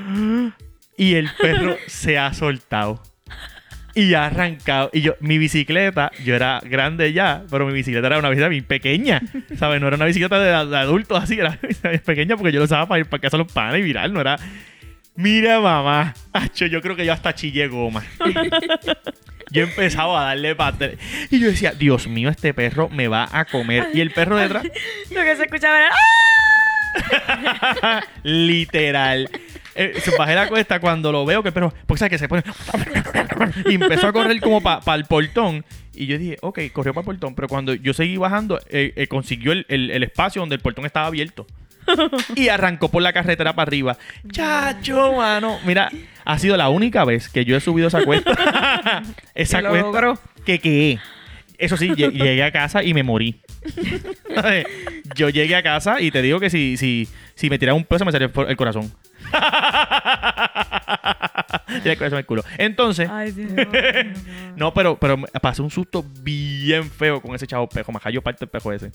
[0.98, 3.02] Y el perro se ha soltado.
[3.94, 4.90] Y ha arrancado.
[4.94, 8.64] Y yo, mi bicicleta, yo era grande ya, pero mi bicicleta era una bicicleta bien
[8.64, 9.22] pequeña.
[9.58, 9.82] ¿Sabes?
[9.82, 11.60] No era una bicicleta de, de adultos así, era
[12.06, 14.22] pequeña porque yo lo usaba para ir para casa a los panes y viral, no
[14.22, 14.38] era.
[15.16, 16.14] Mira, mamá.
[16.32, 18.04] Acho, yo creo que yo hasta chillé goma.
[19.52, 20.92] Yo empezaba a darle patas.
[21.30, 23.90] Y yo decía, Dios mío, este perro me va a comer.
[23.94, 24.64] Y el perro detrás.
[25.12, 25.90] Lo que se escuchaba era...
[25.90, 26.31] ¡ah!
[28.24, 29.30] Literal.
[29.76, 32.44] Eh, bajé la cuesta cuando lo veo que el perro, porque sabes que se pone
[33.70, 37.06] y empezó a correr como para el portón y yo dije, ok, corrió para el
[37.06, 40.62] portón, pero cuando yo seguí bajando eh, eh, consiguió el, el- el espacio donde el
[40.62, 41.48] portón estaba abierto.
[42.36, 43.98] y arrancó por la carretera para arriba.
[44.32, 45.58] Chacho, mano.
[45.66, 45.90] Mira,
[46.26, 48.32] ha sido la única vez que yo he subido esa cuesta.
[49.34, 49.80] esa cuesta.
[49.88, 50.20] logró.
[50.46, 51.00] Que qué.
[51.58, 53.42] Eso sí, lle- llegué a casa y me morí.
[55.16, 58.06] yo llegué a casa y te digo que si, si, si me tiraba un peso
[58.06, 58.92] me salía el, el corazón.
[61.84, 62.44] El corazón el culo.
[62.58, 63.52] Entonces, Ay, Dios.
[64.56, 67.92] no, pero, pero pasé un susto bien feo con ese chavo pejo.
[67.92, 68.92] Me cayó parte del pejo ese.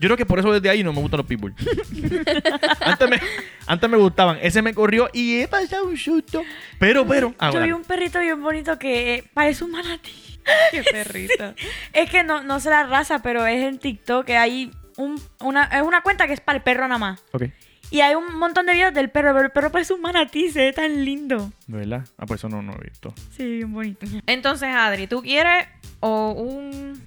[0.00, 1.54] Yo creo que por eso desde ahí no me gustan los pitbull.
[2.80, 3.20] antes, me,
[3.66, 4.38] antes me gustaban.
[4.40, 6.42] Ese me corrió y he pasado un susto.
[6.78, 7.30] Pero, pero.
[7.30, 10.37] Yo ahora, vi un perrito bien bonito que eh, parece un manatí.
[10.72, 11.54] Qué perrito.
[11.92, 15.64] Es que no, no sé la raza, pero es en TikTok que hay un, una,
[15.64, 17.22] es una cuenta que es para el perro nada más.
[17.32, 17.44] Ok.
[17.90, 20.60] Y hay un montón de videos del perro, pero el perro parece un manatí, se
[20.60, 21.50] ve tan lindo.
[21.66, 22.04] ¿De verdad?
[22.18, 23.14] Ah, pues eso no, no he visto.
[23.34, 24.06] Sí, bien bonito.
[24.26, 25.66] Entonces, Adri, ¿tú quieres
[26.00, 27.02] o un...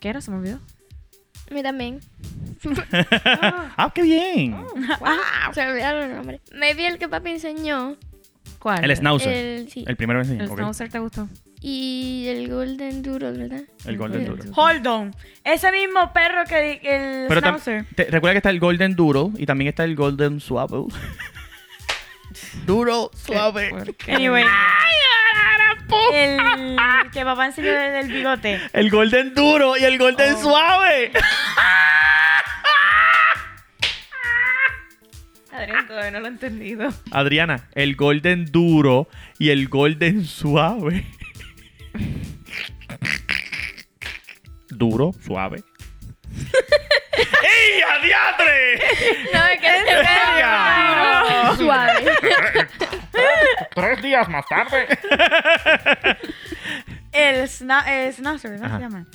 [0.00, 0.22] ¿Qué era?
[0.22, 0.58] Se me olvidó.
[1.50, 2.00] A mí también.
[3.76, 4.56] ah, qué bien.
[5.52, 6.40] Se me olvidaron los nombres.
[6.54, 7.96] Maybe el que papi enseñó.
[8.58, 8.82] ¿Cuál?
[8.84, 9.32] El Schnauzer.
[9.32, 9.84] El, sí.
[9.86, 10.44] El primero que enseñé.
[10.44, 10.56] ¿El ok.
[10.56, 11.28] Schnauzer te gustó?
[11.66, 13.62] Y el Golden Duro, ¿verdad?
[13.86, 14.50] El Golden Doodle.
[14.54, 15.16] Hold on.
[15.44, 17.86] Ese mismo perro que el Pero Schnauzer.
[17.96, 20.84] te- recuerda que está el Golden Duro y también está el Golden Suave.
[22.66, 23.70] Duro, suave.
[24.08, 24.44] Anyway.
[26.12, 26.38] El
[27.12, 28.60] que papá enseñó desde el bigote.
[28.74, 30.42] El Golden Duro y el Golden Oh.
[30.42, 31.12] Suave.
[35.50, 36.92] Adrián todavía no lo he entendido.
[37.12, 41.06] Adriana, el Golden Duro y el Golden Suave.
[44.70, 45.62] Duro, suave.
[47.16, 48.78] ¡Ey, adiatre!
[49.32, 51.56] No, es que ¡Venga!
[51.56, 52.04] suave.
[53.74, 54.88] Tres días más tarde.
[57.12, 58.76] El, sna el Schnauzer, ¿cómo Ajá.
[58.76, 59.06] se llama?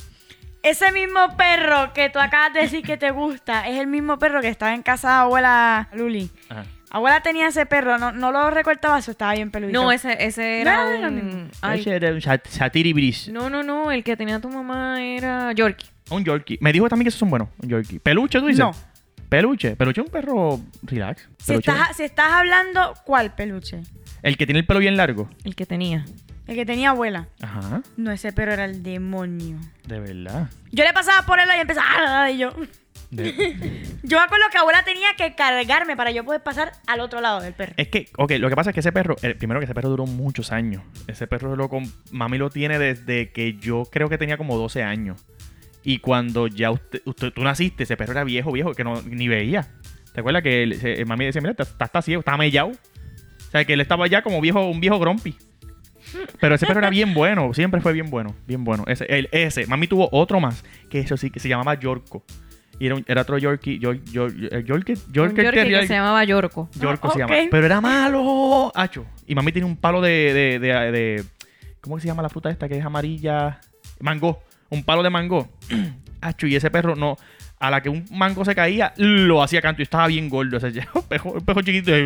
[0.64, 4.42] Ese mismo perro que tú acabas de decir que te gusta es el mismo perro
[4.42, 6.30] que estaba en casa de abuela Luli.
[6.50, 6.64] Ajá.
[6.92, 9.80] Abuela tenía ese perro, no, no lo recortaba, eso estaba bien peludito.
[9.82, 11.52] No, ese, ese era No, no, no, un...
[11.62, 13.30] ay, Ese era un sat- Satiribris.
[13.30, 13.92] no, no, no.
[13.92, 15.88] El que tenía tu mamá era Yorkie.
[16.10, 16.58] Un Yorkie.
[16.62, 17.50] Me dijo también que esos son buenos.
[17.62, 18.00] Un Yorkie.
[18.00, 18.60] Peluche, tú dices.
[18.66, 18.72] No.
[19.30, 19.76] Peluche.
[19.76, 21.30] Peluche es un perro relax.
[21.38, 23.82] Si estás, si estás hablando, ¿cuál peluche?
[24.24, 25.30] El que tiene el pelo bien largo.
[25.44, 26.06] El que tenía.
[26.48, 27.28] El que tenía abuela.
[27.40, 27.84] Ajá.
[27.96, 29.60] No, ese perro era el demonio.
[29.86, 30.50] De verdad.
[30.72, 32.24] Yo le pasaba por él y empezaba.
[32.24, 32.52] "Ah", Y yo.
[34.04, 37.42] Yo me acuerdo que abuela tenía que cargarme para yo poder pasar al otro lado
[37.42, 37.74] del perro.
[37.78, 39.90] Es que, ok, lo que pasa es que ese perro, el, primero que ese perro
[39.90, 40.84] duró muchos años.
[41.08, 41.70] Ese perro lo
[42.12, 45.26] mami lo tiene desde que yo creo que tenía como 12 años.
[45.84, 49.28] Y cuando ya usted, usted- tú naciste, ese perro era viejo, viejo, que no ni
[49.28, 49.68] veía.
[50.14, 52.70] ¿Te acuerdas que el- se- mami decía, mira, está, está, está ciego, está mellado?
[52.70, 55.36] O sea, que él estaba ya como viejo, un viejo grumpy.
[56.40, 58.84] Pero ese perro era bien bueno, siempre fue bien bueno, bien bueno.
[58.88, 62.24] Ese, el, ese, mami tuvo otro más, que eso sí, que se llamaba Yorko.
[62.80, 64.96] Y era, un- era otro Yorkie, York, York, York, que
[65.86, 66.70] se llamaba Yorko.
[66.80, 67.36] Yorko Ah, se llama.
[67.52, 68.72] Pero era malo.
[68.74, 69.06] Hacho.
[69.28, 71.24] Y mami tiene un palo de, de, de, de-
[71.82, 73.60] ¿Cómo que se llama la fruta esta que es amarilla?
[74.00, 74.42] Mango.
[74.70, 75.50] Un palo de mango.
[76.22, 76.48] Hacho.
[76.48, 77.18] Y ese perro no.
[77.60, 79.82] A la que un mango se caía, lo hacía canto.
[79.82, 80.56] Y estaba bien gordo.
[80.58, 81.92] Ese un pejo, un pejo chiquito.
[81.98, 82.06] y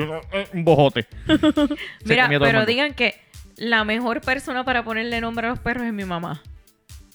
[0.53, 1.05] Un bojote.
[2.05, 3.13] Mira, pero digan que
[3.57, 6.41] la mejor persona para ponerle nombre a los perros es mi mamá.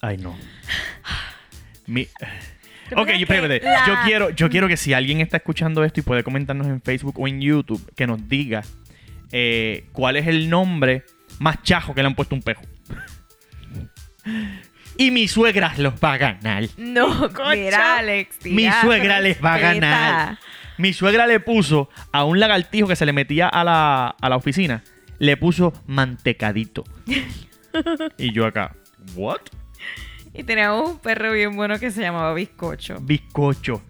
[0.01, 0.37] Ay, no.
[1.87, 2.07] Mi...
[2.91, 3.61] ¿Tú Ok, espérate.
[3.63, 6.81] la- Yo quiero, yo quiero que si alguien está escuchando esto y puede comentarnos en
[6.83, 8.63] Facebook o en YouTube, que nos diga
[9.33, 11.05] eh, cuál es el nombre
[11.39, 12.63] más chajo que le han puesto a un pejo.
[14.97, 16.65] Y mi suegra los va a ganar.
[16.77, 17.55] No, Cocha.
[17.55, 18.45] mira, Alex.
[18.45, 20.39] Mi tía, suegra les va a ganar.
[20.77, 24.37] Mi suegra le puso a un lagartijo que se le metía a la, a la
[24.37, 24.83] oficina,
[25.19, 26.85] le puso mantecadito.
[28.19, 28.75] y yo acá,
[29.15, 29.41] ¿what?
[30.39, 32.97] Y teníamos un perro bien bueno que se llamaba Bizcocho.
[33.01, 33.83] Bizcocho.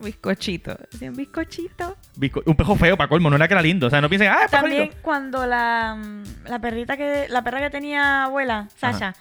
[0.00, 0.76] Bizcochito.
[0.90, 1.96] Decían bizcochito.
[2.16, 3.86] Bizco- un pejo feo para colmo, no era que era lindo.
[3.86, 5.98] O sea, no piensen, ah, es También cuando la,
[6.46, 9.14] la perrita que la perra que tenía abuela, Sasha,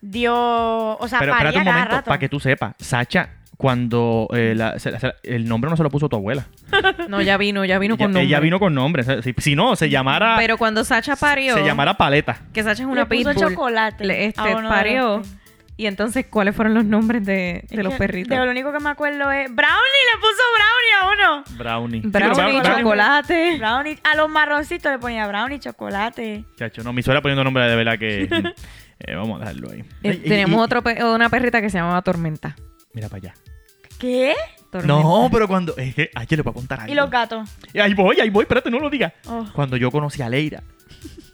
[0.00, 2.08] dio, o sea, Pero paría espérate un cada momento, rato.
[2.08, 2.74] para que tú sepas.
[2.78, 6.46] Sacha, cuando eh, la- se- se- el nombre no se lo puso tu abuela.
[7.08, 8.22] No, ya vino, ya vino Ella, con nombre.
[8.26, 9.02] ella vino con nombre.
[9.02, 12.38] O sea, Si, si no, se llamara, Pero cuando Sacha parió, se llamara paleta.
[12.54, 14.04] que Sacha es Le una puso pitbull, chocolate.
[14.06, 15.22] le- este, a uno de parió.
[15.82, 18.30] Y entonces, ¿cuáles fueron los nombres de, los que perritos?
[18.38, 21.44] De lo único que me acuerdo es Brownie le puso Brownie a uno.
[21.58, 22.02] Brownie.
[22.02, 23.58] Sí, Brownie, Brownie- chocolate.
[23.58, 26.44] Brownie, a los marroncitos le ponía Brownie, chocolate.
[26.56, 28.22] Chacho, no, mi suegra poniendo nombre de verdad que.
[29.00, 29.84] eh, vamos a dejarlo ahí.
[30.04, 32.54] Eh, Tenemos otro pe- una perrita que se llamaba Tormenta.
[32.94, 33.34] Mira para allá.
[33.98, 34.34] ¿Qué?
[34.70, 34.86] Tormenta.
[34.86, 35.76] No, pero cuando.
[35.76, 36.92] Es que ayer le voy a contar algo.
[36.92, 37.50] Y los gatos.
[37.74, 39.14] Ahí voy, ahí voy, espérate, no lo digas.
[39.26, 39.44] Oh.
[39.52, 40.62] Cuando yo conocí a Leira.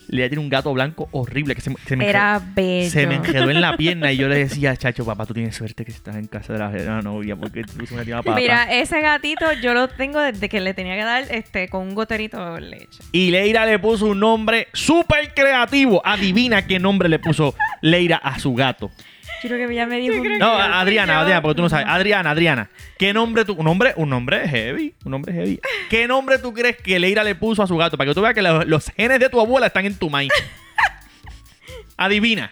[0.09, 2.91] Leira tiene un gato blanco horrible que se, me- se me Era bello.
[2.91, 5.85] se me enredó en la pierna y yo le decía, chacho, papá, tú tienes suerte
[5.85, 8.37] que estás en casa de la, de la novia porque tú me una pata.
[8.41, 11.95] Mira, ese gatito yo lo tengo desde que le tenía que dar este con un
[11.95, 13.01] goterito de leche.
[13.13, 16.01] Y Leira le puso un nombre súper creativo.
[16.05, 18.91] Adivina qué nombre le puso Leira a su gato.
[19.43, 20.15] Yo creo que ya me dijo.
[20.21, 21.87] un- No, Adriana, Adriana, porque tú no sabes.
[21.89, 22.71] Adriana, Adriana.
[22.99, 23.55] ¿Qué nombre tú?
[23.55, 24.95] Un nombre, un nombre heavy.
[25.05, 25.61] Un nombre heavy.
[25.89, 27.97] ¿Qué nombre tú crees que Leira le puso a su gato?
[27.97, 30.31] Para que tú veas que los, los genes de tu abuela están en tu mind.
[31.97, 32.51] Adivina.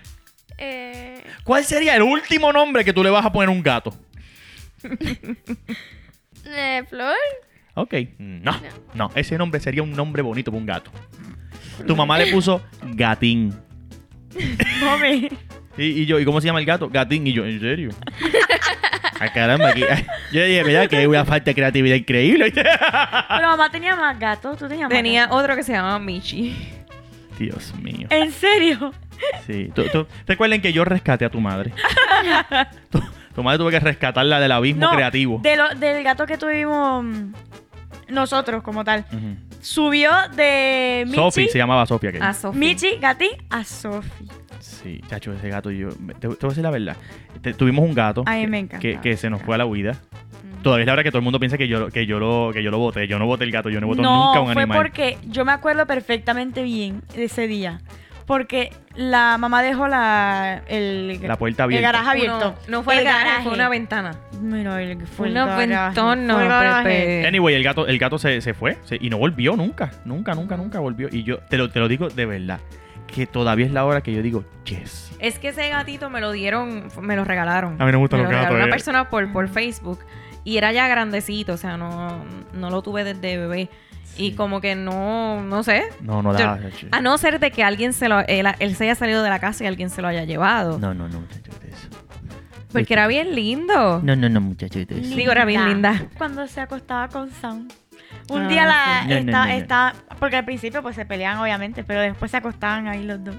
[0.59, 3.95] Eh, ¿Cuál sería el último nombre que tú le vas a poner a un gato?
[6.45, 7.15] eh, Flor.
[7.75, 7.95] Ok.
[8.19, 8.53] No,
[8.95, 9.11] no.
[9.15, 10.91] Ese nombre sería un nombre bonito para un gato.
[11.87, 13.55] Tu mamá le puso Gatín.
[14.83, 15.29] Mami.
[15.79, 16.89] Y, y yo, ¿y cómo se llama el gato?
[16.89, 17.27] Gatín.
[17.27, 17.91] Y yo, ¿en serio?
[19.21, 19.83] Ay, caramba, aquí.
[19.89, 20.89] ay, Yo dije, ¿verdad?
[20.89, 22.53] Que hay una falta de creatividad increíble.
[22.55, 22.69] Pero
[23.49, 24.59] mamá tenía más gatos.
[24.59, 25.39] Tú tenías más Tenía gatos?
[25.43, 26.55] otro que se llamaba Michi.
[27.39, 28.09] Dios mío.
[28.11, 28.93] ¿En serio?
[29.47, 29.71] Sí.
[29.75, 31.73] Tú- tú- recuerden que yo rescaté a tu madre.
[32.91, 33.01] tu,
[33.35, 35.41] tu madre tuve que rescatarla del abismo No, creativo.
[35.43, 37.05] De lo, del gato que tuvimos
[38.09, 39.07] nosotros como tal.
[39.13, 39.37] Ujú.
[39.67, 42.11] Subió de Michi, Sophie se llamaba Sofía.
[42.11, 42.29] aquella.
[42.29, 42.59] A Sofía.
[42.61, 44.29] Michi, Gati, a Sophie.
[44.61, 45.89] Sí, chacho, ese gato yo...
[45.89, 46.97] Te, te voy a decir la verdad.
[47.43, 48.79] Te- tuvimos un gato A mí que, me encanta.
[48.79, 49.97] que, que se nos fue a la huida.
[50.63, 52.63] Todavía es la hora que todo el mundo piensa que yo, que yo lo que
[52.63, 53.07] yo lo boté.
[53.09, 54.79] Yo no boté el gato, yo no boté No, nunca un fue animal.
[54.79, 57.81] porque yo me acuerdo perfectamente bien de ese día.
[58.27, 61.93] Porque la mamá dejó la, el, La puerta el abierta.
[61.93, 62.55] garaje abierto.
[62.67, 63.45] No, no fue el, garaje, garaje.
[63.45, 64.17] fue una ventana.
[64.41, 66.83] Mira, el, fue el Una garaje, ventana, fue el garaje.
[66.85, 67.27] Pepe.
[67.29, 69.93] Anyway, el gato, el gato se, se fue se- y no volvió nunca.
[70.05, 71.09] Nunca, nunca, nunca volvió.
[71.13, 72.59] Y yo te lo, te lo digo de verdad.
[73.07, 75.13] Que todavía es la hora que yo digo, yes.
[75.21, 77.81] Es que ese gatito me lo dieron, me lo regalaron.
[77.81, 78.71] A mí no me gustan Me los lo gatos, Una eh.
[78.71, 80.01] persona por, por Facebook.
[80.43, 83.69] Y era ya grandecito, o sea, no, no lo tuve desde bebé.
[84.17, 85.85] Y como que no, no sé.
[86.01, 86.59] No, no Yo- da.
[86.63, 86.87] chacho.
[86.93, 89.39] A no ser de que alguien se lo, él, él se haya salido de la
[89.39, 90.79] casa y alguien se lo haya llevado.
[90.79, 91.89] No, no, no, muchacho, de eso.
[92.73, 94.01] Porque era bien lindo.
[94.03, 95.15] No, no, no, muchacho, de eso.
[95.17, 96.07] Digo, era bien linda.
[96.19, 97.69] Cuando se acostaba con Sam.
[98.29, 99.09] Un Ah, día la sí.
[99.09, 99.53] No, no, está, no, no.
[99.53, 103.37] está, porque al principio pues se peleaban obviamente, pero después se acostaban ahí los dos.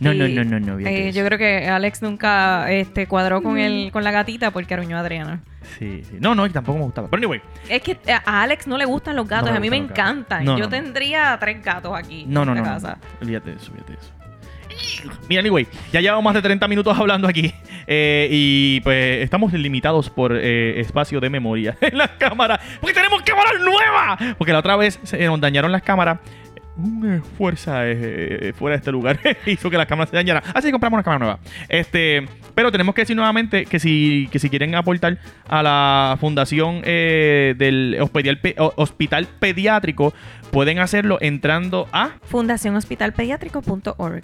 [0.00, 0.78] No, no, no, no, no.
[0.86, 4.96] eh, yo creo que Alex nunca este, cuadró con, el, con la gatita porque aruñó
[4.96, 5.40] a Adriana.
[5.78, 6.16] Sí, sí.
[6.20, 7.08] No, no, y tampoco me gustaba.
[7.08, 7.40] Pero anyway.
[7.68, 10.44] Es que a Alex no le gustan los gatos, No a mí me encantan.
[10.44, 10.68] No, Yo no.
[10.70, 12.64] tendría tres gatos aquí No, no, en no.
[12.64, 12.74] la no.
[12.74, 12.98] casa.
[13.20, 14.12] Olvídate de eso, olvídate de eso.
[15.28, 17.52] Mira, anyway, ya llevamos más de 30 minutos hablando aquí
[17.86, 23.20] eh, y pues estamos limitados por eh, espacio de memoria en las cámaras porque tenemos
[23.22, 24.36] cámaras nuevas.
[24.38, 26.20] Porque la otra vez se nos dañaron las cámaras.
[26.78, 30.42] Una fuerza eh, fuera de este lugar hizo que las cámaras se dañaran.
[30.54, 31.38] Así que compramos una cámara nueva.
[31.68, 36.82] Este, pero tenemos que decir nuevamente que si, que si quieren aportar a la fundación
[36.84, 38.40] eh, del hospital,
[38.76, 40.14] hospital pediátrico,
[40.50, 44.22] pueden hacerlo entrando a Fundacionhospitalpediátrico.org.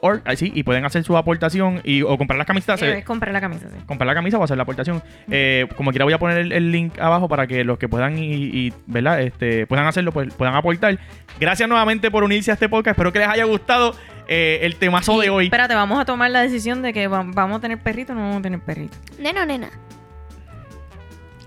[0.00, 2.80] .org, así, y pueden hacer su aportación y, o comprar las camisetas.
[2.82, 3.76] Eh, compré la camisa, sí.
[3.86, 5.02] comprar la camisa o hacer la aportación.
[5.30, 8.16] Eh, como quiera voy a poner el, el link abajo para que los que puedan
[8.18, 9.20] y, y, ¿verdad?
[9.22, 10.98] Este, puedan hacerlo, pues puedan aportar.
[11.40, 12.94] Gracias nuevamente por unirse a este podcast.
[12.96, 13.94] Espero que les haya gustado
[14.28, 15.44] eh, el temazo de hoy.
[15.46, 18.20] Espérate, vamos a tomar la decisión de que va- vamos a tener perrito o no
[18.22, 18.96] vamos a tener perrito.
[19.18, 19.68] Nena o nena.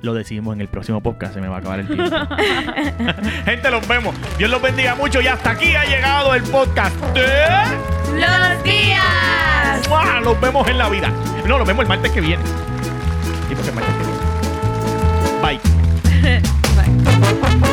[0.02, 2.06] Lo decimos en el próximo podcast, se me va a acabar el tiempo.
[3.46, 4.16] Gente, los vemos.
[4.38, 7.28] Dios los bendiga mucho y hasta aquí ha llegado el podcast de...
[8.14, 9.90] ¡Los días!
[9.90, 10.22] ¡Mua!
[10.22, 11.12] Los vemos en la vida.
[11.46, 12.44] No, los vemos el martes que viene.
[13.50, 14.04] Sí, porque el martes que
[15.44, 15.60] viene.
[16.22, 16.40] Bye.
[17.62, 17.69] Bye.